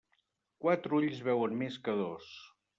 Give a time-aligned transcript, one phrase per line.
[0.65, 2.35] Quatre ulls veuen més que dos.